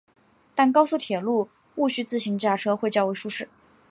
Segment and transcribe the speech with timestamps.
[0.55, 3.47] 但高速铁路毋须自行驾车会较为舒适。